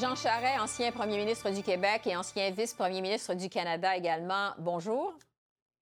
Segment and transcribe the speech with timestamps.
[0.00, 4.50] Jean Charest, ancien premier ministre du Québec et ancien vice-premier ministre du Canada également.
[4.58, 5.12] Bonjour.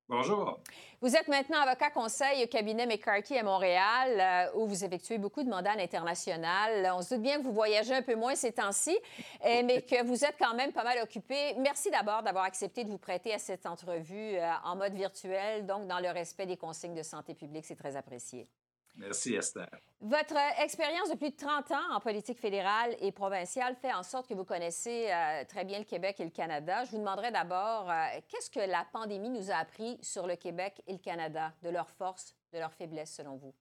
[0.08, 0.58] Bonjour.
[1.00, 5.44] Vous êtes maintenant avocat conseil au cabinet McCarthy à Montréal, euh, où vous effectuez beaucoup
[5.44, 6.90] de mandats à l'international.
[6.92, 8.98] On se doute bien que vous voyagez un peu moins ces temps-ci,
[9.46, 11.54] euh, mais que vous êtes quand même pas mal occupé.
[11.58, 15.86] Merci d'abord d'avoir accepté de vous prêter à cette entrevue euh, en mode virtuel, donc
[15.86, 17.64] dans le respect des consignes de santé publique.
[17.64, 18.48] C'est très apprécié.
[18.96, 19.68] Merci, Esther.
[20.00, 24.28] Votre expérience de plus de 30 ans en politique fédérale et provinciale fait en sorte
[24.28, 26.84] que vous connaissez euh, très bien le Québec et le Canada.
[26.84, 30.80] Je vous demanderai d'abord, euh, qu'est-ce que la pandémie nous a appris sur le Québec
[30.86, 33.54] et le Canada, de leurs forces, de leurs faiblesses, selon vous?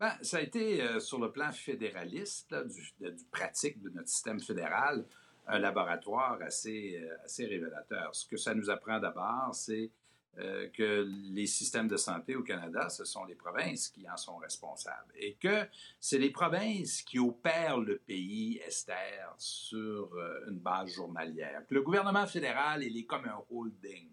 [0.00, 4.40] Ben, ça a été, euh, sur le plan fédéraliste, du, du, pratique de notre système
[4.40, 5.04] fédéral,
[5.46, 8.14] un laboratoire assez, assez révélateur.
[8.14, 9.90] Ce que ça nous apprend d'abord, c'est
[10.38, 14.38] euh, que les systèmes de santé au Canada, ce sont les provinces qui en sont
[14.38, 15.66] responsables et que
[16.00, 21.66] c'est les provinces qui opèrent le pays, Esther, sur euh, une base journalière.
[21.68, 24.08] Que le gouvernement fédéral, il est comme un holding,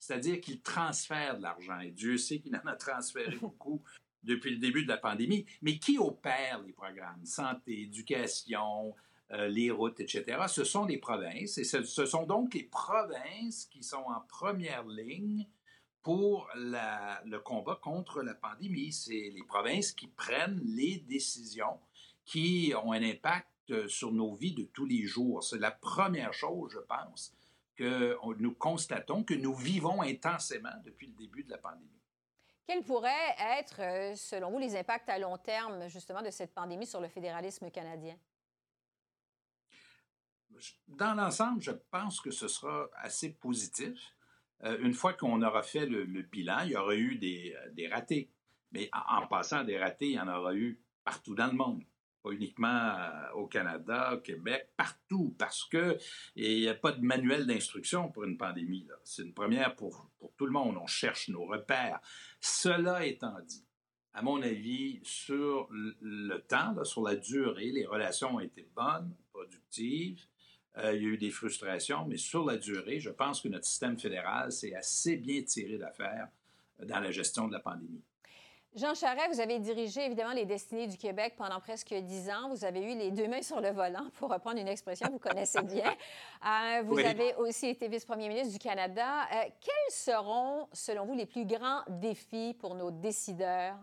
[0.00, 3.80] c'est-à-dire qu'il transfère de l'argent et Dieu sait qu'il en a transféré beaucoup
[4.24, 7.24] depuis le début de la pandémie, mais qui opère les programmes?
[7.24, 8.96] Santé, éducation,
[9.30, 10.24] euh, les routes, etc.
[10.48, 14.84] Ce sont les provinces et ce, ce, sont donc les provinces qui sont en première
[14.84, 15.46] ligne
[16.02, 18.92] pour le combat contre la pandémie.
[18.92, 21.78] C'est les provinces qui prennent les décisions
[22.24, 25.42] qui ont un impact euh, sur nos vies de tous les jours.
[25.42, 27.34] C'est la première chose, je pense,
[27.76, 32.00] que nous constatons, que nous vivons intensément depuis le début de la pandémie.
[32.66, 36.86] Quels pourraient être, euh, selon vous, les impacts à long terme, justement, de cette pandémie
[36.86, 38.16] sur le fédéralisme canadien?
[40.86, 44.14] Dans l'ensemble, je pense que ce sera assez positif.
[44.64, 48.30] Euh, une fois qu'on aura fait le, bilan, il y aura eu des, euh, ratés.
[48.72, 51.82] Mais en, passant des ratés, il y en aura eu partout dans le monde.
[52.22, 55.98] Pas uniquement euh, au Canada, au Québec, partout, parce qu'il
[56.36, 58.86] n'y a pas de manuel d'instruction pour une pandémie.
[59.04, 60.76] C'est une première pour tout le monde.
[60.76, 62.00] On cherche nos repères.
[62.40, 63.64] Cela étant dit,
[64.12, 70.26] à mon avis, sur le temps, sur la durée, les relations ont été bonnes, productives.
[70.78, 73.66] Euh, il y a eu des frustrations, mais sur la durée, je pense que notre
[73.66, 76.28] système fédéral s'est assez bien tiré d'affaire
[76.80, 78.02] euh, dans la gestion de la pandémie.
[78.76, 82.50] Jean Charest, vous avez dirigé évidemment les destinées du Québec pendant presque dix ans.
[82.50, 85.18] Vous avez eu les deux mains sur le volant, pour reprendre une expression que vous
[85.18, 85.92] connaissez bien.
[86.42, 89.28] Euh, vous avez aussi été vice-premier ministre du Canada.
[89.60, 93.76] quels seront, selon vous, les plus grands défis pour nos décideurs,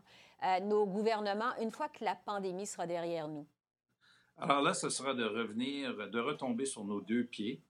[0.64, 3.46] nos gouvernements, une fois que la pandémie sera derrière nous?
[4.38, 7.62] Alors là, ce sera de revenir, de retomber sur nos deux pieds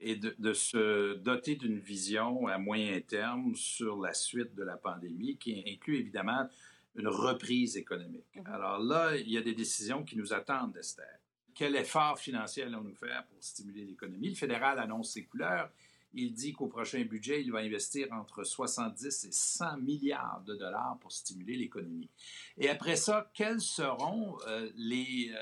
[0.00, 5.36] et de, se doter d'une vision à moyen terme sur la suite de la pandémie,
[5.38, 6.48] qui inclut évidemment
[6.94, 8.36] une reprise économique.
[8.36, 8.52] Mm-hmm.
[8.52, 11.18] Alors là, il y a des décisions qui nous attendent, Esther.
[11.52, 14.28] Quel effort financier allons-nous faire pour stimuler l'économie?
[14.28, 15.68] Le fédéral annonce ses couleurs.
[16.14, 20.98] Il dit qu'au prochain budget, il va investir entre 70 et 100 milliards de dollars
[21.00, 22.08] pour stimuler l'économie.
[22.56, 25.36] Et après ça, quels seront euh, les, euh,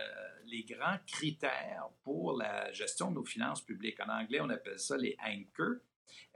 [0.47, 4.00] les grands critères pour la gestion de nos finances publiques?
[4.00, 5.76] En anglais, on appelle ça les anchors.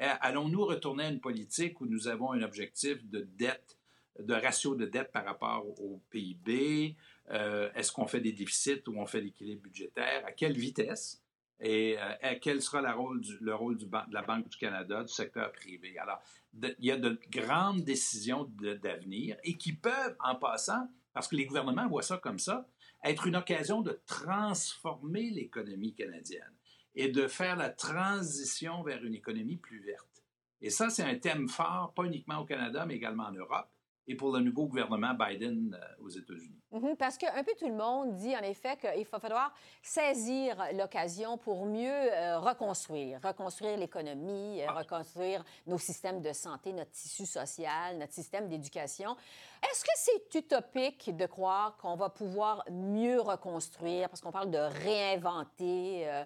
[0.00, 3.78] Euh, allons-nous retourner à une politique où nous avons un objectif de dette,
[4.20, 6.96] de ratio de dette par rapport au PIB?
[7.28, 10.24] Est-ce qu'on fait des déficits ou on fait l'équilibre budgétaire?
[10.26, 11.22] À quelle vitesse?
[11.60, 15.12] Et euh, quel sera le rôle, du, le rôle de la Banque du Canada, du
[15.12, 15.98] secteur privé?
[15.98, 16.20] Alors,
[16.54, 18.50] il y a de grandes décisions
[18.82, 22.66] d'avenir et qui peuvent, en passant, parce que les gouvernements voient ça comme ça,
[23.04, 26.54] être une occasion de transformer l'économie canadienne
[26.94, 30.24] et de faire la transition vers une économie plus verte.
[30.62, 33.68] Et ça, c'est un thème fort, pas uniquement au Canada, mais également en Europe
[34.10, 36.60] et pour le nouveau gouvernement Biden euh, aux États-Unis.
[36.72, 41.38] Mhm, parce qu'un peu tout le monde dit en effet qu'il va falloir saisir l'occasion
[41.38, 44.72] pour mieux euh, reconstruire, reconstruire l'économie, euh, ah.
[44.72, 49.16] reconstruire nos systèmes de santé, notre tissu social, notre système d'éducation.
[49.62, 54.58] Est-ce que c'est utopique de croire qu'on va pouvoir mieux reconstruire, parce qu'on parle de
[54.58, 56.24] réinventer?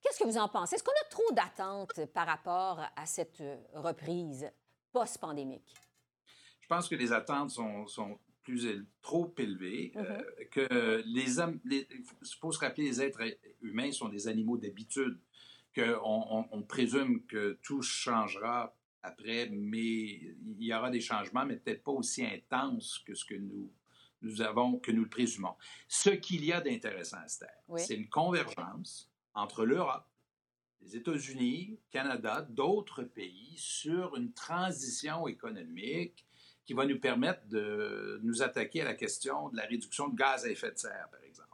[0.00, 0.76] Qu'est-ce que vous en pensez?
[0.76, 3.42] Est-ce qu'on a trop d'attentes par rapport à cette
[3.74, 4.50] reprise
[4.92, 5.74] post-pandémique?
[6.66, 10.48] Je pense que les attentes sont, sont plus trop élevées, euh, mm-hmm.
[10.50, 11.86] que les hommes, il
[12.40, 13.22] faut se rappeler, les êtres
[13.62, 15.16] humains sont des animaux d'habitude,
[15.72, 18.74] qu'on on, présume que tout changera
[19.04, 23.36] après, mais il y aura des changements, mais peut-être pas aussi intenses que ce que
[23.36, 23.70] nous,
[24.22, 25.54] nous avons, que nous le présumons.
[25.86, 30.08] Ce qu'il y a d'intéressant, Esther, c'est une convergence entre l'Europe,
[30.80, 36.26] les États-Unis, Canada, d'autres pays sur une transition économique
[36.66, 40.44] qui va nous permettre de nous attaquer à la question de la réduction de gaz
[40.44, 41.48] à effet de serre, par exemple.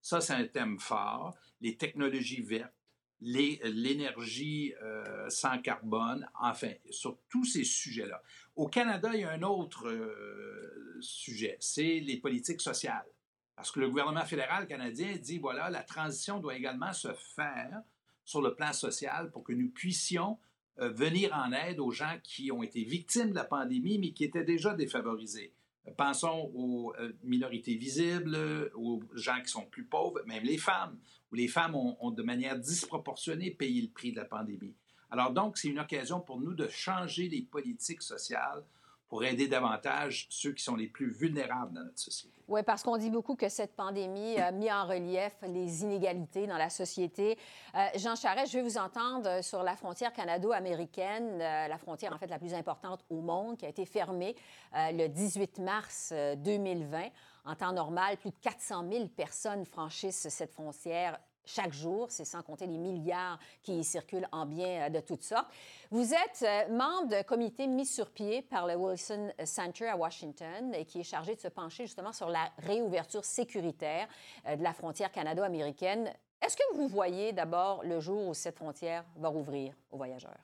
[0.00, 1.36] Ça, c'est un thème fort.
[1.60, 2.72] Les technologies vertes,
[3.20, 8.22] l'énergie euh, sans carbone, enfin, sur tous ces sujets-là.
[8.56, 13.06] Au Canada, il y a un autre euh, sujet, c'est les politiques sociales.
[13.54, 17.82] Parce que le gouvernement fédéral canadien dit, voilà, la transition doit également se faire
[18.24, 20.38] sur le plan social pour que nous puissions
[20.78, 24.44] venir en aide aux gens qui ont été victimes de la pandémie, mais qui étaient
[24.44, 25.52] déjà défavorisés.
[25.96, 28.38] Pensons aux euh, minorités visibles,
[28.74, 30.96] aux gens qui sont plus pauvres, même les femmes,
[31.30, 34.74] où les femmes ont de manière disproportionnée payé le prix de la pandémie.
[35.10, 38.64] Alors donc, c'est une occasion pour nous de changer les politiques sociales
[39.12, 42.40] pour aider davantage ceux qui sont les plus vulnérables dans notre société.
[42.48, 46.56] Oui, parce qu'on dit beaucoup que cette pandémie a mis en relief les inégalités dans
[46.56, 47.36] la société.
[47.74, 52.16] Euh, Jean Charest, je vais vous entendre sur la frontière canado-américaine, euh, la frontière en
[52.16, 54.34] fait la plus importante au monde, qui a été fermée
[54.74, 57.10] euh, le 18 mars 2020.
[57.44, 62.42] En temps normal, plus de 400 000 personnes franchissent cette frontière chaque jour, c'est sans
[62.42, 65.50] compter les milliards qui y circulent en biens de toutes sortes.
[65.90, 70.74] Vous êtes euh, membre d'un comité mis sur pied par le Wilson Center à Washington
[70.74, 74.08] et qui est chargé de se pencher justement sur la réouverture sécuritaire
[74.46, 76.12] euh, de la frontière canado-américaine.
[76.40, 80.40] Est-ce que vous voyez d'abord le jour où cette frontière va rouvrir aux voyageurs?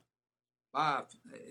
[0.74, 1.06] Ah,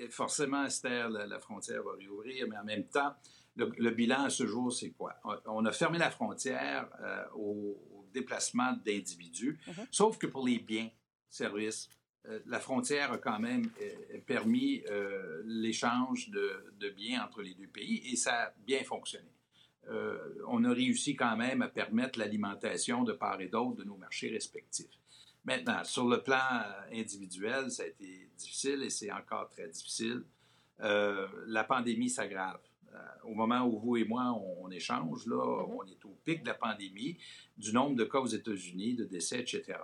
[0.09, 3.13] forcément, Esther, la, frontière va réouvrir, mais en même temps,
[3.55, 5.15] le, bilan à ce jour, c'est quoi?
[5.47, 9.57] On a fermé la frontière euh, au déplacement d'individus.
[9.67, 9.87] Mhm.
[9.91, 10.89] Sauf que pour les biens,
[11.29, 11.89] services,
[12.29, 17.67] euh, la frontière a quand même euh, permis euh, l'échange de, biens entre les deux
[17.67, 19.29] pays et ça a bien fonctionné.
[20.47, 24.29] on a réussi quand même à permettre l'alimentation de part et d'autre de nos marchés
[24.29, 24.97] respectifs.
[25.45, 26.49] Maintenant, sur le plan
[26.91, 30.23] individuel, ça a été difficile et c'est encore très difficile.
[30.79, 32.59] la pandémie s'aggrave.
[32.93, 35.75] Euh, au moment où vous et moi, on, échange, là, mm-hmm.
[35.77, 37.17] on est au pic de la pandémie,
[37.57, 39.77] du nombre de cas aux États-Unis, de décès, etc.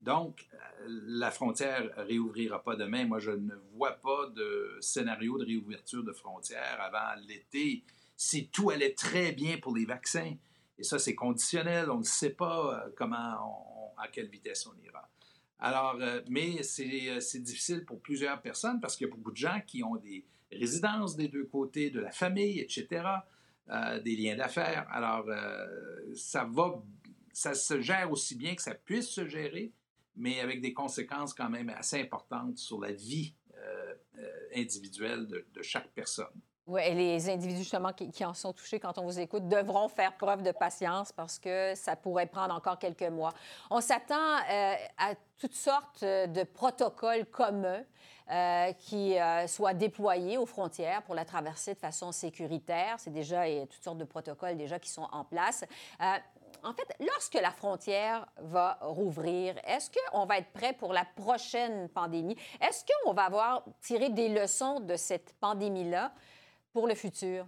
[0.00, 0.58] Donc, euh,
[0.88, 3.06] la frontière réouvrira pas demain.
[3.06, 7.84] Moi, je ne vois pas de scénario de réouverture de frontières avant l'été
[8.16, 10.34] si tout allait très bien pour les vaccins.
[10.78, 11.90] Et ça, c'est conditionnel.
[11.90, 15.08] On ne sait pas euh, comment, à quelle vitesse on ira.
[15.62, 15.98] Alors,
[16.30, 19.96] mais c'est difficile pour plusieurs personnes parce qu'il y a beaucoup de gens qui ont
[19.96, 23.04] des, résidences des deux côtés, de la famille, etc.,
[23.70, 24.86] euh, des liens d'affaires.
[24.90, 26.82] Alors, euh, ça va,
[27.32, 29.72] ça se gère aussi bien que ça puisse se gérer,
[30.16, 33.94] mais avec des conséquences quand même assez importantes sur la vie euh,
[34.56, 36.26] individuelle de, chaque personne.
[36.76, 37.68] Les individus
[38.12, 41.74] qui, en sont touchés quand on vous écoute devront faire preuve de patience parce que
[41.74, 43.32] ça pourrait prendre encore quelques mois.
[43.70, 44.36] On s'attend
[44.98, 47.82] à toutes sortes de protocoles communs
[48.30, 52.94] euh, qui euh, soit déployé aux frontières pour la traverser de façon sécuritaire.
[52.98, 55.64] C'est déjà toutes sortes de protocoles déjà qui sont en place.
[56.00, 56.14] Euh,
[56.62, 61.88] en fait, lorsque la frontière va rouvrir, est-ce qu'on va être prêt pour la prochaine
[61.88, 62.36] pandémie?
[62.60, 66.12] Est-ce qu'on va avoir tiré des leçons de cette pandémie-là?
[66.72, 67.46] Pour le futur?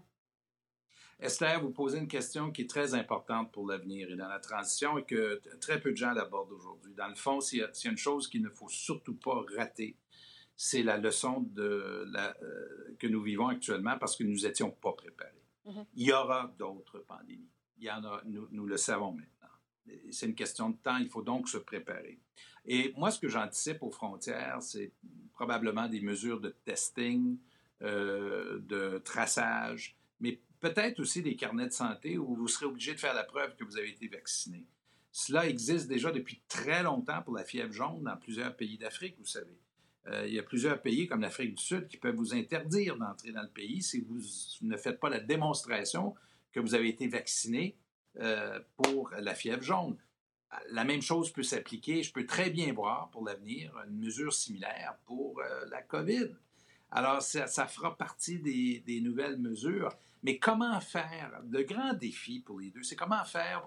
[1.23, 4.99] Esther, vous posez une question qui est très importante pour l'avenir et dans la transition
[4.99, 6.95] et que très peu de gens l'abordent aujourd'hui.
[6.95, 9.97] Dans le fond, s'il y, a une chose qu'il ne faut surtout pas rater,
[10.57, 14.93] c'est la leçon de la, euh, que nous vivons actuellement parce que nous n'étions pas
[14.93, 15.45] préparés.
[15.67, 15.87] Mm-hmm.
[15.95, 17.51] Il y aura d'autres pandémies.
[17.79, 19.29] Il y en a, nous, nous le savons maintenant.
[20.11, 22.19] C'est une question de temps, il faut donc se préparer.
[22.65, 24.93] Et moi, ce que j'anticipe aux frontières, c'est
[25.33, 27.39] probablement des mesures de testing,
[27.83, 33.01] euh, de traçage, mais peut-être aussi des carnets de santé où vous serez obligé de
[33.01, 34.65] faire la preuve que vous avez été vacciné.
[35.11, 39.27] Cela existe déjà depuis très longtemps pour la fièvre jaune dans plusieurs pays d'Afrique, vous
[39.27, 39.59] savez.
[40.07, 43.33] Euh, il y a plusieurs pays comme l'Afrique du Sud qui peuvent vous interdire d'entrer
[43.33, 44.21] dans le pays si vous
[44.61, 46.15] ne faites pas la démonstration
[46.53, 47.77] que vous avez été vacciné
[48.21, 49.97] euh, pour la fièvre jaune.
[50.71, 54.97] La même chose peut s'appliquer, je peux très bien voir pour l'avenir une mesure similaire
[55.05, 56.29] pour la COVID.
[56.93, 59.93] Alors, ça, fera partie des, nouvelles mesures.
[60.23, 61.41] Mais comment faire?
[61.51, 63.67] Le grand défi pour les deux, c'est comment faire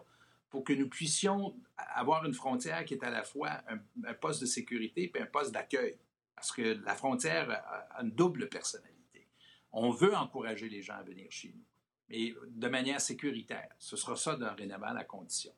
[0.50, 4.39] pour que nous puissions avoir une frontière qui est à la fois un, un poste
[4.41, 5.98] de sécurité et un poste d'accueil
[6.36, 7.50] parce que la frontière
[7.91, 9.27] a une double personnalité.
[9.72, 11.63] On veut encourager les gens à venir chez nous,
[12.10, 13.70] mais de manière sécuritaire.
[13.79, 15.53] Ce sera ça dorénavant la condition.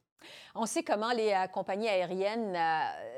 [0.56, 3.17] On sait comment les euh, compagnies aériennes euh,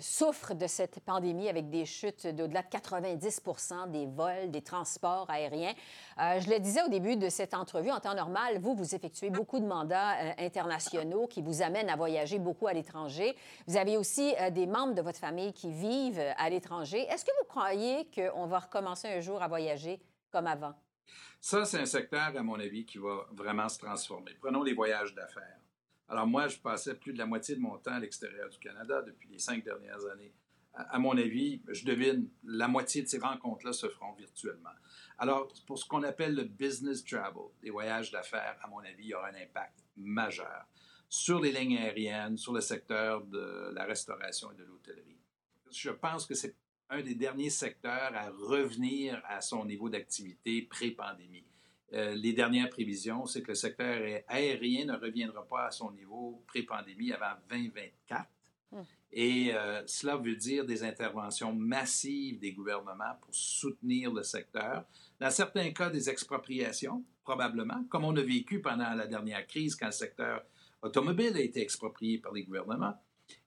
[0.00, 3.42] souffrent de cette pandémie avec des chutes d'au-delà de 90
[3.88, 5.72] des vols, des transports aériens.
[6.20, 9.30] Euh, je le disais au début de cette entrevue, en temps normal, vous, vous effectuez
[9.30, 13.36] beaucoup de mandats internationaux qui vous amènent à voyager beaucoup à l'étranger.
[13.66, 17.00] Vous avez aussi des membres de votre famille qui vivent à l'étranger.
[17.10, 20.74] Est-ce que vous croyez qu'on va recommencer un jour à voyager comme avant?
[21.40, 24.32] Ça, c'est un secteur, à mon avis, qui va vraiment se transformer.
[24.40, 25.57] Prenons les voyages d'affaires
[26.08, 29.02] Alors moi, je passais plus de la moitié de mon temps à l'extérieur du Canada
[29.02, 30.32] depuis les cinq dernières années.
[30.72, 34.70] À mon avis, je devine, la moitié de ces rencontres-là se feront virtuellement.
[35.18, 39.08] Alors, pour ce qu'on appelle le business travel, les voyages d'affaires, à mon avis, il
[39.08, 40.66] y aura un impact majeur
[41.08, 45.18] sur les lignes aériennes, sur le secteur de la restauration et de l'hôtellerie.
[45.70, 46.54] Je pense que c'est
[46.90, 51.44] un des derniers secteurs à revenir à son niveau d'activité pré-pandémie.
[51.94, 56.42] Euh, les dernières prévisions, c'est que le secteur aérien ne reviendra pas à son niveau
[56.46, 58.26] pré-pandémie avant 2024.
[58.70, 58.82] Hmm.
[59.10, 64.84] Et euh, cela veut dire des interventions massives des gouvernements pour soutenir le secteur.
[65.18, 69.86] Dans certains cas, des expropriations, probablement, comme on a vécu pendant la dernière crise quand
[69.86, 70.44] le secteur
[70.82, 72.94] automobile a été exproprié par les gouvernements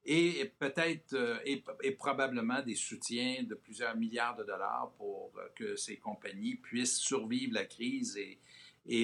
[0.06, 5.76] et peut-être euh, et, probablement des soutiens de plusieurs milliards de dollars pour euh, que
[5.76, 8.40] ces compagnies puissent survivre la crise et,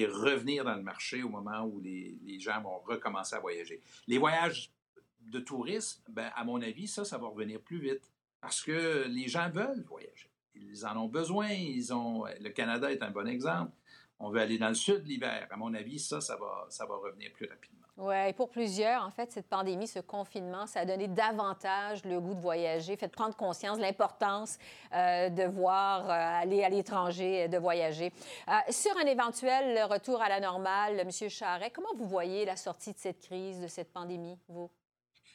[0.06, 3.80] revenir dans le marché au moment où les, les, gens vont recommencer à voyager.
[4.08, 4.72] Les voyages
[5.20, 9.28] de tourisme, ben, à mon avis, ça, ça va revenir plus vite parce que les
[9.28, 10.30] gens veulent voyager.
[10.56, 11.50] Ils en ont besoin.
[11.50, 13.72] Ils ont, le Canada est un bon exemple.
[14.20, 15.46] On veut aller dans le sud l'hiver.
[15.50, 17.78] À mon avis, ça, ça va, ça va revenir plus rapidement.
[18.00, 22.20] Oui, et pour plusieurs, en fait, cette pandémie, ce confinement, ça a donné davantage le
[22.20, 24.56] goût de voyager, fait prendre conscience de l'importance
[24.94, 28.12] euh, de voir euh, aller à l'étranger, de voyager.
[28.46, 31.10] Euh, sur un éventuel retour à la normale, M.
[31.28, 34.70] Charret, comment vous voyez la sortie de cette crise, de cette pandémie, vous?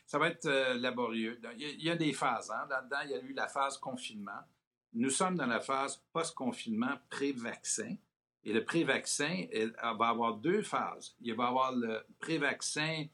[0.06, 1.42] Ça va être laborieux.
[1.58, 2.50] Il y, a, des phases.
[2.50, 2.66] Hein?
[2.70, 4.40] Là-dedans, il y a eu la phase confinement.
[4.94, 7.96] Nous sommes dans la phase post-confinement pré-vaccin.
[8.46, 9.46] Et le pré-vaccin
[9.98, 11.16] va avoir deux phases.
[11.22, 13.06] Il va avoir le pré-vaccin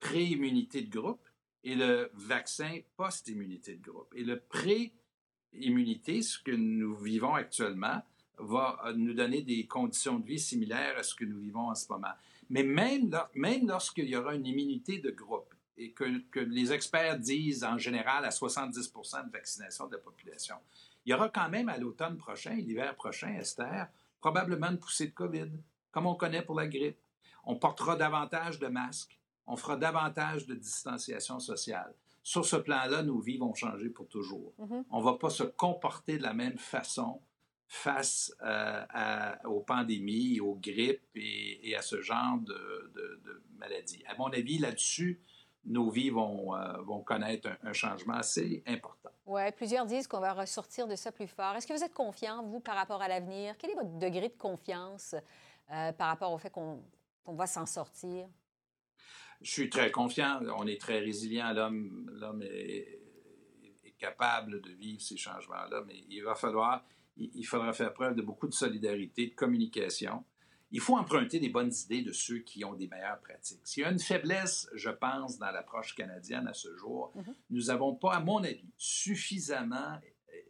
[0.00, 1.24] pré-immunité de groupe
[1.62, 4.12] et le vaccin post-immunité de groupe.
[4.16, 8.02] Et le pré-immunité, ce que nous vivons actuellement,
[8.38, 11.86] va nous donner des conditions de vie similaires à ce que nous vivons en ce
[11.88, 12.12] moment.
[12.50, 17.62] Mais même, même lorsqu'il y aura une immunité de groupe et que les experts disent
[17.62, 20.56] en général à 70% de vaccination de la population,
[21.04, 23.88] il y aura quand même à l'automne prochain, l'hiver prochain, Esther,
[24.22, 25.50] probablement une poussée de COVID,
[25.90, 26.98] comme on connaît pour la grippe.
[27.44, 31.92] On portera davantage de masques, on fera davantage de distanciation sociale.
[32.22, 34.54] Sur ce plan-là, nos vies vont changer pour toujours.
[34.60, 34.84] Mm-hmm.
[34.90, 37.20] On ne va pas se comporter de la même façon
[37.66, 44.04] face euh, aux pandémies, aux grippes et, à ce genre de, de maladies.
[44.06, 45.20] À mon avis, là-dessus,
[45.64, 49.10] nos vies vont, euh, vont connaître un, changement assez important.
[49.26, 51.54] Oui, plusieurs disent qu'on va ressortir de ça plus fort.
[51.54, 53.56] Est-ce que vous êtes confiant, vous, par rapport à l'avenir?
[53.58, 55.14] Quel est votre degré de confiance
[55.70, 56.82] euh, par rapport au fait qu'on
[57.26, 58.26] va s'en sortir?
[59.40, 60.40] Je suis très confiant.
[60.56, 61.52] On est très résilient.
[61.52, 62.98] L'homme, l'homme est,
[63.98, 66.84] capable de vivre ces changements-là, mais il va falloir,
[67.16, 70.24] il faudra faire preuve de beaucoup de solidarité, de communication
[70.72, 73.60] il faut emprunter des bonnes idées de ceux qui ont des meilleures pratiques.
[73.64, 77.34] S'il y a une faiblesse, je pense, dans l'approche canadienne à ce jour, mhm.
[77.50, 80.00] nous n'avons pas, à mon avis, suffisamment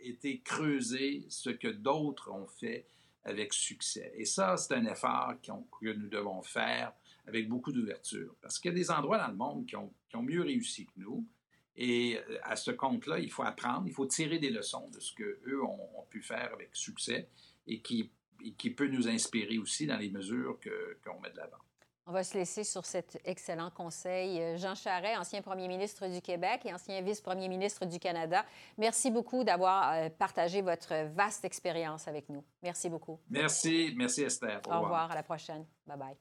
[0.01, 2.87] été creusé ce que d'autres ont fait
[3.25, 4.13] avec succès.
[4.17, 6.93] Et ça, c'est un effort que nous devons faire
[7.27, 8.35] avec beaucoup d'ouverture.
[8.41, 11.27] Parce qu'il y a des endroits dans le monde qui ont, mieux réussi que nous.
[11.75, 15.15] Et euh, à ce compte-là, il faut apprendre, il faut tirer des leçons de ce
[15.15, 17.29] qu'eux ont, ont pu faire avec succès
[17.67, 18.11] et qui
[18.45, 20.59] et qui peut nous inspirer aussi dans les mesures
[21.05, 21.59] qu'on met de l'avant.
[22.07, 24.41] On va se laisser sur cet excellent conseil.
[24.41, 28.45] Euh, Jean Charest, ancien premier ministre du Québec et ancien vice-premier ministre du Canada,
[28.77, 32.43] merci beaucoup d'avoir euh, partagé votre vaste expérience avec nous.
[32.63, 33.21] Merci beaucoup.
[33.31, 34.61] Merci, merci Esther.
[34.69, 35.65] Au, Au revoir, à la prochaine.
[35.87, 36.17] Bye bye.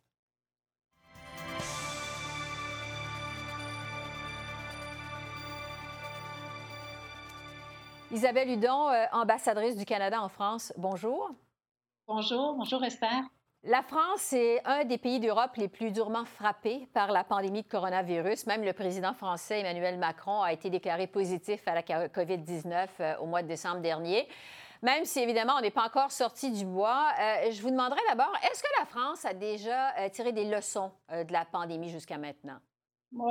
[8.11, 11.31] Isabelle Hudon, euh, ambassadrice du Canada en France, bonjour.
[12.07, 13.23] Bonjour, bonjour Esther.
[13.63, 17.67] La France est un des pays d'Europe les plus durement frappés par la pandémie de
[17.67, 18.47] coronavirus.
[18.47, 23.27] Même le président français Emmanuel Macron a été déclaré positif à la COVID-19 euh, au
[23.27, 24.27] mois de décembre dernier.
[24.81, 28.33] Même si, évidemment, on n'est pas encore sorti du bois, euh, je vous demanderai d'abord,
[28.43, 32.57] est-ce que la France a déjà euh, tiré des leçons de la pandémie jusqu'à maintenant?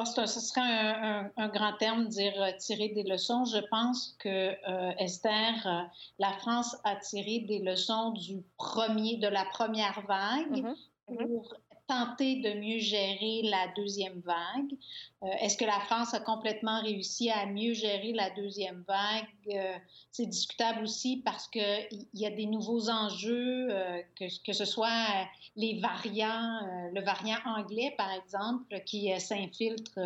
[0.04, 3.44] Ce serait un, grand terme, dire euh, tirer des leçons.
[3.44, 5.82] Je pense que euh, Esther, euh,
[6.18, 10.76] la France a tiré des leçons du premier, de la première vague mm-hmm.
[11.08, 11.26] Mm-hmm.
[11.26, 11.54] pour
[11.90, 14.78] tenter de mieux gérer la deuxième vague.
[15.24, 19.26] Euh, est-ce que la France a complètement réussi à mieux gérer la deuxième vague?
[19.52, 19.76] Euh,
[20.12, 25.26] c'est discutable aussi parce qu'il y a des nouveaux enjeux, euh, que, que, ce soit
[25.56, 26.60] les variants,
[26.92, 29.98] le variant anglais, par exemple, qui s'infiltre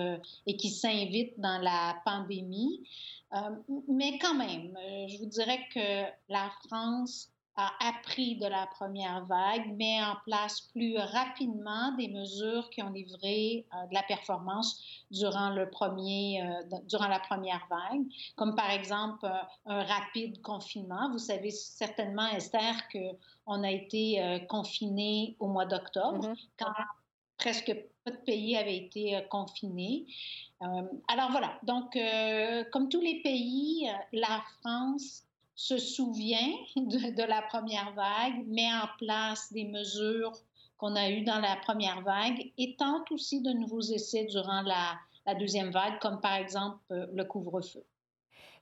[0.46, 2.82] et qui s'invite dans la pandémie.
[3.88, 4.76] mais quand même,
[5.08, 10.61] je vous dirais que la France a appris de la première vague, met en place
[10.73, 16.78] plus rapidement des mesures qui ont livré euh, de la performance durant, le premier, euh,
[16.88, 18.02] durant la première vague,
[18.34, 21.11] comme par exemple euh, un rapide confinement.
[21.12, 26.49] Vous savez certainement, Esther, qu'on a été confiné au mois d'octobre, mm-hmm.
[26.58, 26.73] quand
[27.38, 27.73] presque
[28.04, 30.06] pas de pays avaient été confinés.
[30.61, 31.96] alors voilà, donc
[32.73, 39.52] comme tous les pays, la France se souvient de, la première vague, met en place
[39.52, 40.32] des mesures
[40.76, 45.34] qu'on a eues dans la première vague et tente aussi de nouveaux essais durant la
[45.34, 47.84] deuxième vague, comme par exemple euh, le couvre-feu.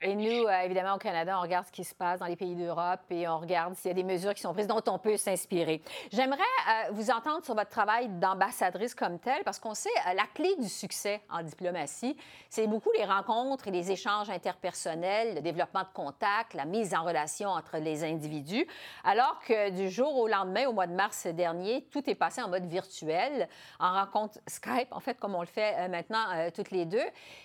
[0.04, 2.56] Et nous, euh, évidemment, au Canada, on regarde ce qui se passe dans les pays
[2.56, 5.16] d'Europe et on regarde s'il y a des mesures qui sont prises dont on peut
[5.16, 5.80] s'inspirer.
[6.10, 10.24] J'aimerais euh, vous entendre sur votre travail d'ambassadrice comme tel, parce qu'on sait euh, la
[10.34, 12.16] clé du succès en diplomatie,
[12.50, 17.04] c'est beaucoup les rencontres et les échanges interpersonnels, le développement de contacts, la mise en
[17.04, 18.66] relation entre les individus,
[19.04, 22.48] alors que du jour au lendemain, au mois de mars dernier, tout est passé en
[22.48, 26.98] mode virtuel, en rencontre Skype, en fait, comme on le fait maintenant toutes les deux.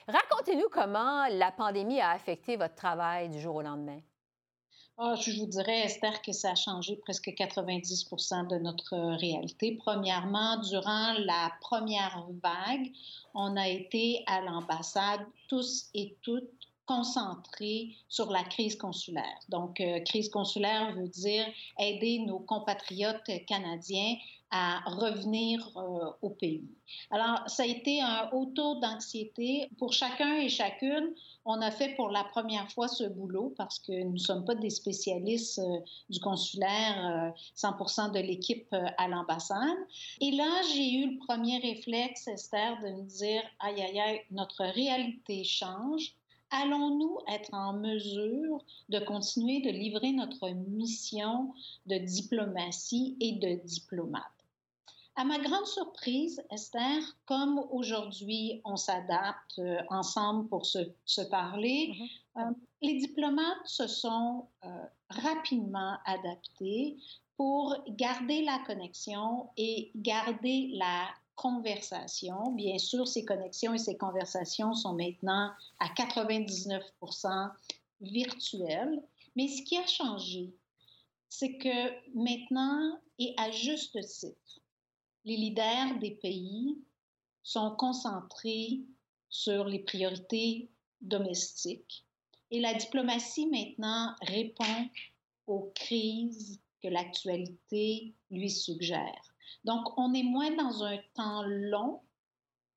[0.07, 4.01] Racontez-nous comment la pandémie a affecté votre travail du jour au lendemain?
[4.99, 9.75] Oh, je vous dirais, Esther, que ça a changé presque 90% de notre réalité.
[9.77, 12.91] Premièrement, durant la première vague,
[13.35, 16.56] on a été à l'ambassade tous et toutes
[16.87, 19.39] concentrés sur la crise consulaire.
[19.49, 21.45] Donc, euh, crise consulaire veut dire
[21.77, 24.15] aider nos compatriotes canadiens
[24.49, 26.63] à revenir euh, au pays.
[27.11, 31.13] Alors, ça a été un haut taux d'anxiété pour chacun et chacune.
[31.43, 34.55] On a fait pour la première fois ce boulot parce que nous ne sommes pas
[34.55, 35.79] des spécialistes euh,
[36.09, 39.77] du consulaire, 100% euh, de l'équipe à l'ambassade.
[40.21, 44.63] Et là, j'ai eu le premier réflexe, Esther, de me dire, aïe, aïe, aïe, notre
[44.63, 46.13] réalité change.
[46.49, 51.53] Allons-nous être en mesure de continuer de livrer notre mission
[51.87, 54.23] de diplomatie et de diplomate?
[55.17, 62.09] À ma grande surprise, Esther, comme aujourd'hui on s'adapte euh, ensemble pour se, parler, mm-hmm.
[62.37, 64.67] euh, les diplomates se sont euh,
[65.09, 66.97] rapidement adaptés
[67.35, 71.07] pour garder la connexion et garder la
[71.37, 72.51] conversation.
[72.51, 76.83] Bien sûr, ces connexions et ces conversations sont maintenant à 99
[78.01, 79.01] virtuelles.
[79.37, 80.53] Mais ce qui a changé,
[81.29, 84.59] c'est que maintenant, et à juste titre,
[85.23, 86.77] les leaders des pays
[87.43, 88.81] sont concentrés
[89.29, 90.69] sur les priorités
[91.01, 92.05] domestiques
[92.49, 94.89] et la diplomatie maintenant répond
[95.47, 99.36] aux crises que l'actualité lui suggère.
[99.63, 102.01] Donc, on est moins dans un temps long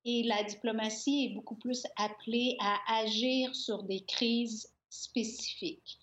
[0.05, 5.99] et la diplomatie est beaucoup plus appelée à agir sur des crises spécifiques.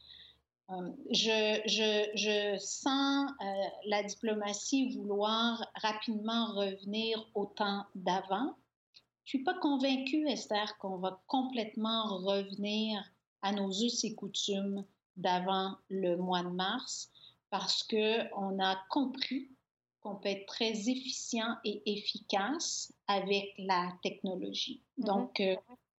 [0.70, 3.46] Euh, je, sens euh,
[3.86, 8.54] la diplomatie vouloir rapidement revenir au temps d'avant.
[9.24, 13.02] Je suis pas convaincue, Esther, qu'on va complètement revenir
[13.42, 17.12] à nos us et coutumes d'avant le mois de mars
[17.50, 19.50] parce qu'on a compris
[20.08, 24.82] qu'on peut être très efficient et efficace avec la technologie.
[25.00, 25.06] Mm-hmm.
[25.06, 25.56] Donc, euh,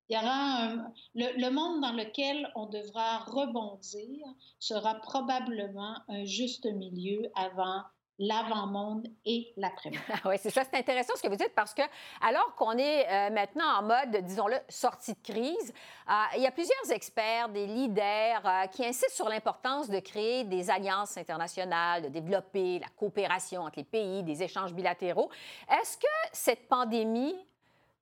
[0.08, 4.26] il y aura le, monde dans lequel on devra rebondir
[4.58, 7.82] sera probablement un juste milieu avant
[8.18, 10.00] l'avant-monde et l'après-monde.
[10.24, 11.82] oui, c'est ça, c'est intéressant ce que vous dites parce que
[12.20, 15.72] alors qu'on est euh, maintenant en mode, disons-le, sortie de crise,
[16.08, 20.44] euh, il y a plusieurs experts, des leaders euh, qui insistent sur l'importance de créer
[20.44, 25.30] des alliances internationales, de développer la coopération entre les pays, des échanges bilatéraux.
[25.70, 27.36] Est-ce que cette pandémie,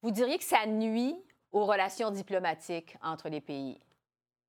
[0.03, 1.17] vous diriez que ça nuit
[1.53, 3.79] aux relations diplomatiques entre les pays?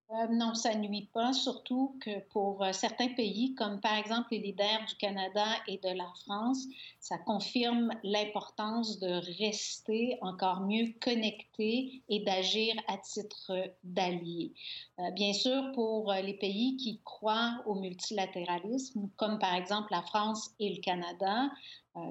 [0.10, 4.39] Euh, non, ça nuit pas, surtout que pour euh, certains pays, comme par exemple les
[4.39, 6.63] leaders du Canada et de la France,
[7.02, 13.52] ça confirme l'importance de rester encore mieux connectés et d'agir à titre
[13.84, 14.54] d'alliés.
[15.00, 20.52] Euh, bien sûr, pour les pays qui croient au multilatéralisme, comme par exemple la France
[20.62, 21.50] et le Canada,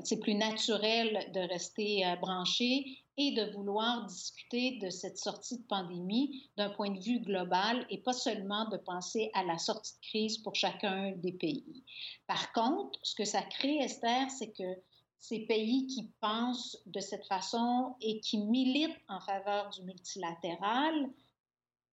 [0.03, 6.51] c'est plus naturel de rester branché et de vouloir discuter de cette sortie de pandémie
[6.57, 10.39] d'un point de vue global et pas seulement de penser à la sortie de crise
[10.39, 11.85] pour chacun des pays.
[12.27, 14.81] Par contre, ce que ça crée, Esther, c'est que
[15.19, 21.11] ces pays qui pensent de cette façon et qui militent en faveur du multilatéral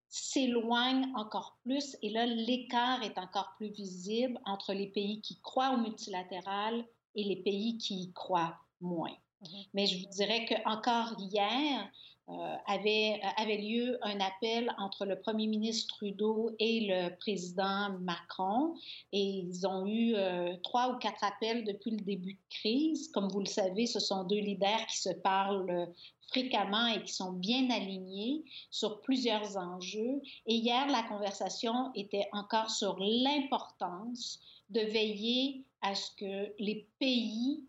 [0.10, 5.74] s'éloignent encore plus et là, l'écart est encore plus visible entre les pays qui croient
[5.74, 9.16] au multilatéral et les pays qui y croient moins.
[9.44, 9.68] Mm-hmm.
[9.74, 11.92] Mais je vous dirais qu'encore hier,
[12.30, 17.90] euh, avait, euh, avait lieu un appel entre le premier ministre Trudeau et le président
[18.00, 18.76] Macron.
[19.12, 23.10] Et ils ont eu euh, trois ou quatre appels depuis le début de crise.
[23.10, 25.90] Comme vous le savez, ce sont deux leaders qui se parlent
[26.30, 30.22] fréquemment et qui sont bien alignés sur plusieurs enjeux.
[30.48, 37.66] Et hier, la conversation était encore sur l'importance de veiller à ce que les pays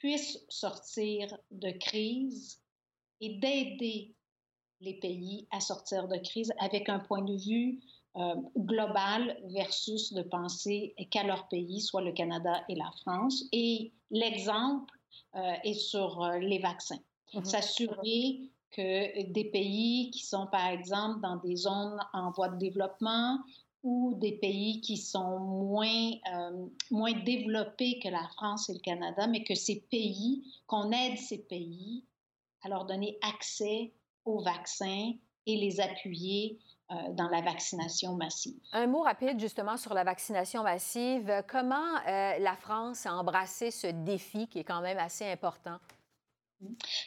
[0.00, 2.60] puissent sortir de crise
[3.20, 4.14] et d'aider
[4.80, 7.80] les pays à sortir de crise avec un point de vue
[8.16, 13.44] euh, global versus de penser qu'à leur pays, soit le Canada et la France.
[13.52, 14.98] Et l'exemple
[15.36, 16.98] euh, est sur euh, les vaccins.
[17.34, 17.44] Mm-hmm.
[17.44, 18.40] S'assurer
[18.72, 23.38] que des pays qui sont, par exemple, dans des zones en voie de développement
[23.82, 26.10] ou des pays qui sont moins,
[26.90, 31.38] moins développés que la France et le Canada, mais que ces pays, qu'on aide ces
[31.38, 32.04] pays
[32.62, 33.92] à leur donner accès
[34.24, 35.12] aux vaccins
[35.46, 36.58] et les appuyer
[36.90, 38.58] euh, dans la vaccination massive.
[38.72, 41.44] Un mot rapide justement sur la vaccination massive.
[41.48, 45.78] Comment euh, la France a embrassé ce défi qui est quand même assez important?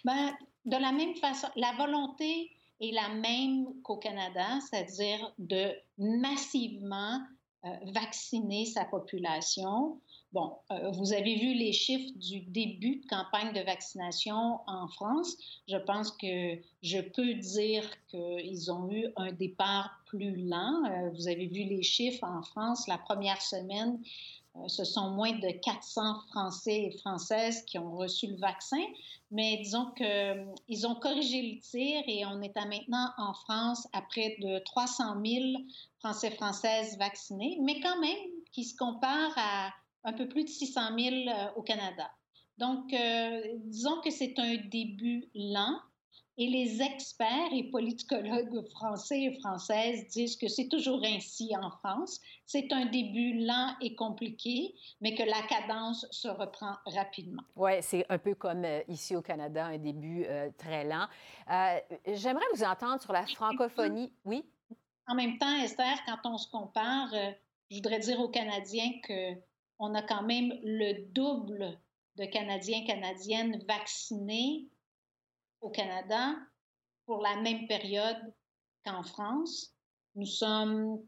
[0.04, 2.50] Bien, de la même façon, la volonté
[2.84, 7.20] est la même qu'au Canada, c'est-à-dire de massivement
[7.66, 10.00] euh, vacciner sa population
[10.34, 15.38] Bon, euh, vous avez vu les chiffres du début de campagne de vaccination en France.
[15.68, 20.86] Je pense que je peux dire qu'ils ont eu un départ plus lent.
[20.86, 22.88] Euh, vous avez vu les chiffres en France.
[22.88, 24.00] La première semaine,
[24.68, 28.82] ce sont moins de 400 Français et Françaises qui ont reçu le vaccin.
[29.32, 34.02] Mais disons qu'ils ont corrigé le tir et on est à maintenant en France à
[34.02, 35.44] près de 300 000
[36.00, 38.18] Français et Françaises vaccinés, mais quand même
[38.52, 39.72] qui se compare à
[40.04, 42.10] un peu plus de 600 000 euh, au Canada.
[42.58, 45.80] Donc, euh, disons que c'est un début lent
[46.38, 52.20] et les experts et politicologues français et françaises disent que c'est toujours ainsi en France.
[52.46, 57.44] C'est un début lent et compliqué, mais que la cadence se reprend rapidement.
[57.56, 60.26] Oui, c'est un peu comme euh, ici au Canada, un début
[60.58, 61.08] très lent.
[62.08, 64.12] J'aimerais vous entendre sur la francophonie.
[64.26, 64.44] Oui?
[65.08, 67.10] En même temps, Esther, quand on se compare,
[67.70, 69.34] je voudrais dire aux Canadiens que
[69.80, 71.78] on a quand même le double
[72.16, 74.70] de Canadiens, Canadiennes vaccinés
[75.64, 76.36] au Canada
[77.06, 78.34] pour la même période
[78.86, 79.74] qu'en France.
[80.16, 81.00] Nous sommes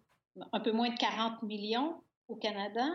[0.52, 2.88] un peu moins de 40 millions au Canada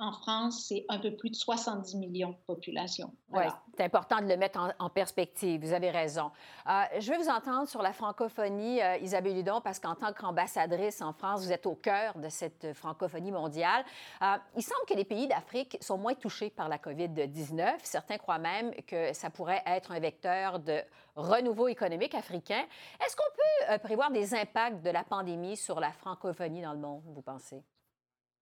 [0.00, 3.12] en France, c'est un peu plus de 70 millions de population.
[3.32, 3.42] Oui,
[3.76, 5.60] c'est important de le mettre en, perspective.
[5.60, 6.30] Vous avez raison.
[6.66, 11.02] Euh, je vais vous entendre sur la francophonie, euh, Isabelle Ludon, parce qu'en tant qu'ambassadrice
[11.02, 13.84] en France, vous êtes au cœur de cette francophonie mondiale.
[14.22, 17.74] Euh, il semble que les pays d'Afrique sont moins touchés par la COVID-19.
[17.82, 20.80] Certains croient même que ça pourrait être un vecteur de
[21.14, 22.64] renouveau économique africain.
[23.04, 27.02] Est-ce qu'on peut prévoir des impacts de la pandémie sur la francophonie dans le monde,
[27.04, 27.62] vous pensez?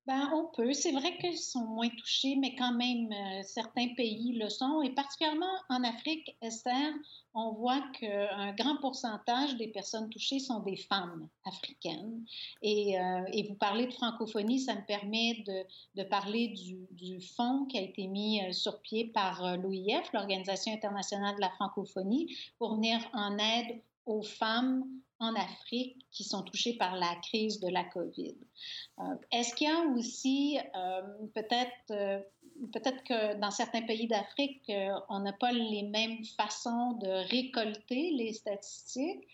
[0.09, 0.73] Ben, on peut.
[0.73, 4.81] C'est vrai qu'ils sont moins touchés, mais quand même, euh, certains pays le sont.
[4.81, 6.95] Et particulièrement en Afrique, Esther,
[7.35, 12.25] on voit qu'un grand pourcentage des personnes touchées sont des femmes africaines.
[12.63, 17.21] Et, euh, et vous parlez de francophonie, ça me permet de, de parler du, du,
[17.21, 22.35] fonds qui a été mis euh, sur pied par l'OIF, l'Organisation internationale de la francophonie,
[22.59, 24.85] pour venir en aide aux femmes
[25.21, 28.37] en Afrique qui sont touchées par la crise de la COVID.
[29.01, 31.03] Euh, est-ce qu'il y a aussi euh,
[31.35, 32.21] peut-être euh,
[32.73, 34.73] peut-être que dans certains pays d'Afrique,
[35.09, 39.29] on n'a pas les mêmes façons de récolter les statistiques?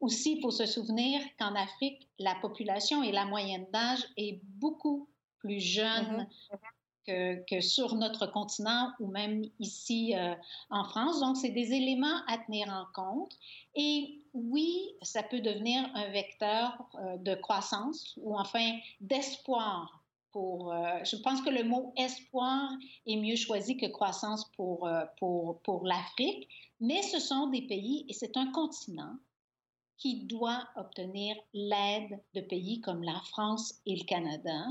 [0.00, 5.10] aussi, il faut se souvenir qu'en Afrique, la population et la moyenne d'âge est beaucoup
[5.40, 6.77] plus jeune mm-hmm
[7.08, 10.34] que, sur notre continent ou même ici euh,
[10.70, 11.20] en France.
[11.20, 13.36] Donc, c'est des éléments à tenir en compte.
[13.74, 20.04] Et oui, ça peut devenir un vecteur euh, de croissance ou enfin d'espoir.
[20.30, 22.70] Pour, euh, je pense que le mot espoir
[23.06, 26.48] est mieux choisi que croissance pour, pour, pour l'Afrique,
[26.80, 29.16] mais ce sont des pays et c'est un continent
[29.96, 34.66] qui doit obtenir l'aide de pays comme la France et le Canada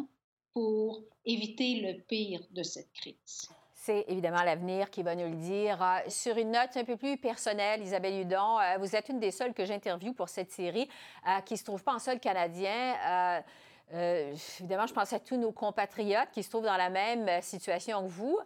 [0.58, 3.48] pour éviter le pire de cette crise.
[3.76, 5.80] C'est évidemment l'avenir qui va nous le dire.
[5.84, 9.30] Euh, sur une note un peu plus personnelle, Isabelle Hudon, euh, vous êtes une des
[9.30, 10.90] seules que j'interviewe pour cette série
[11.28, 13.44] euh, qui ne se trouve pas en sol canadien.
[13.92, 18.10] évidemment, je pense à tous nos compatriotes qui se trouvent dans la même situation que
[18.10, 18.40] vous.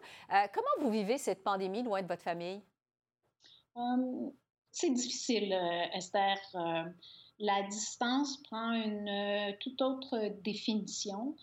[0.53, 2.61] comment vous vivez cette pandémie loin de votre famille?
[4.69, 5.53] c'est difficile,
[5.93, 6.37] Esther.
[7.39, 11.37] la distance prend une toute autre définition.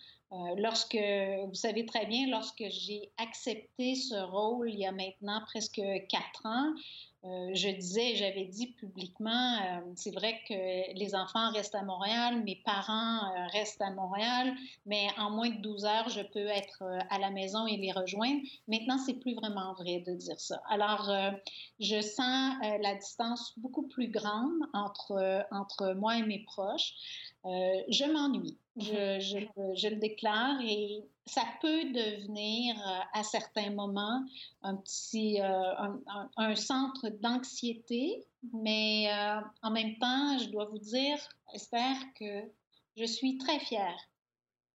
[0.56, 0.98] Lorsque,
[1.46, 6.44] vous savez très bien, lorsque j'ai accepté ce rôle il y a maintenant presque quatre
[6.44, 6.72] ans,
[7.24, 12.44] euh, je disais, j'avais dit publiquement, euh, c'est vrai que les enfants restent à Montréal,
[12.44, 14.54] mes parents euh, restent à Montréal,
[14.86, 18.40] mais en moins de 12 heures, je peux être à la maison et les rejoindre.
[18.68, 20.62] Maintenant, c'est plus vraiment vrai de dire ça.
[20.68, 21.10] Alors,
[21.80, 26.94] je sens la distance beaucoup plus grande entre, entre moi et mes proches.
[27.44, 28.56] je m'ennuie.
[28.76, 29.18] Je,
[29.74, 34.24] je, le déclare et ça peut devenir euh, à certains moments
[34.62, 35.74] un petit euh,
[36.36, 41.18] un, centre d'anxiété, mais euh, en même temps, je dois vous dire,
[41.54, 42.50] Esther, que
[42.96, 43.98] je suis très fière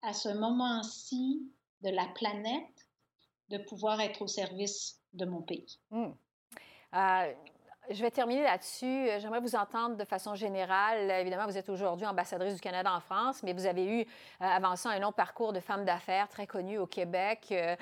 [0.01, 1.41] à ce moment-ci
[1.81, 2.87] de la planète
[3.49, 5.79] de pouvoir être au service de mon pays.
[5.91, 6.11] Mmh.
[7.89, 8.85] Je vais terminer là-dessus.
[8.85, 11.11] Euh, j'aimerais vous entendre de façon générale.
[11.19, 14.05] Évidemment, vous êtes aujourd'hui ambassadrice du Canada en France, mais vous avez eu, euh,
[14.39, 17.75] avant ça, un long parcours de femme d'affaires très connue au Québec, euh,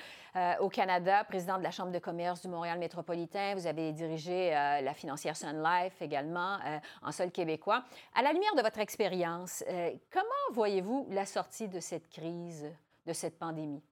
[0.60, 3.54] au Canada, présidente de la Chambre de commerce du Montréal métropolitain.
[3.54, 6.58] Vous avez dirigé la financière Sun Life également
[7.02, 7.84] en sol québécois.
[8.16, 9.64] À la lumière de votre expérience,
[10.10, 12.66] comment voyez-vous la sortie de cette crise,
[13.06, 13.84] de cette pandémie?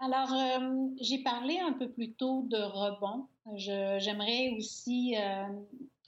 [0.00, 3.26] Alors, euh, j'ai parlé un peu plus tôt de rebond.
[3.56, 5.48] J'aimerais aussi euh,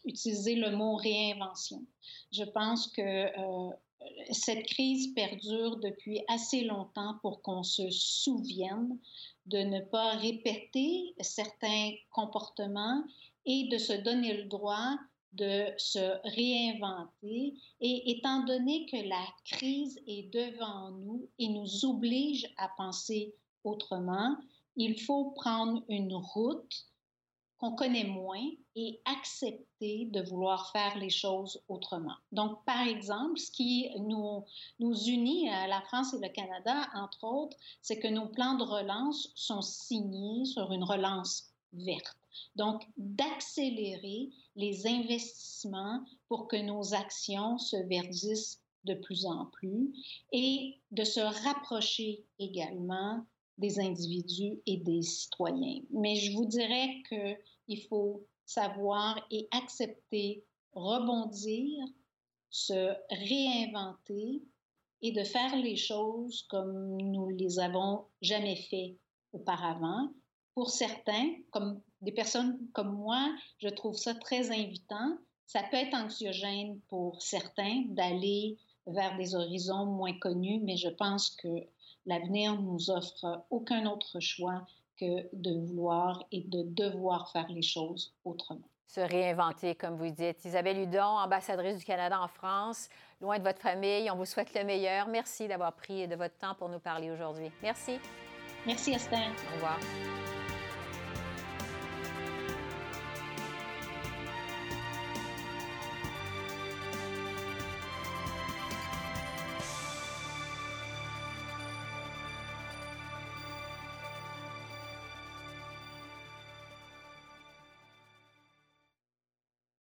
[0.05, 1.85] utiliser le mot réinvention.
[2.31, 3.70] Je pense que euh,
[4.31, 8.96] cette crise perdure depuis assez longtemps pour qu'on se souvienne
[9.46, 13.03] de ne pas répéter certains comportements
[13.44, 14.96] et de se donner le droit
[15.33, 17.55] de se réinventer.
[17.81, 24.37] Et étant donné que la crise est devant nous et nous oblige à penser autrement,
[24.77, 26.87] il faut prendre une route
[27.59, 32.14] qu'on connaît moins et accepter de vouloir faire les choses autrement.
[32.33, 34.44] Donc, par exemple, ce qui nous,
[34.79, 38.64] nous unit à la France et le Canada, entre autres, c'est que nos plans de
[38.64, 42.16] relance sont signés sur une relance verte.
[42.57, 49.92] Donc, d'accélérer les investissements pour que nos actions se verdissent de plus en plus
[50.33, 53.27] et de se rapprocher également
[53.61, 55.83] des individus et des citoyens.
[55.90, 61.79] Mais je vous dirais qu'il faut savoir et accepter, rebondir,
[62.51, 64.42] se réinventer
[65.03, 68.96] et de faire les choses comme nous les avons jamais fait
[69.33, 70.09] auparavant.
[70.55, 75.16] Pour certains, comme des personnes comme moi, je trouve ça très invitant.
[75.46, 81.31] Ça peut être anxiogène pour certains d'aller vers des horizons moins connus, mais je pense
[81.31, 81.49] que
[82.07, 84.67] l'avenir nous offre aucun autre choix
[84.99, 88.69] que de vouloir et de devoir faire les choses autrement.
[88.87, 90.45] Se réinventer, comme vous dites.
[90.45, 92.89] Isabelle Hudon, ambassadrice du Canada en France,
[93.21, 95.07] loin de votre famille, on vous souhaite le meilleur.
[95.07, 97.51] Merci d'avoir pris de votre temps pour nous parler aujourd'hui.
[97.63, 97.99] Merci.
[98.67, 99.31] Merci, Esther.
[99.51, 99.79] Au revoir.